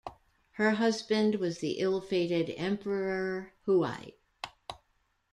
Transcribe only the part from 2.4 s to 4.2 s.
Emperor Huai.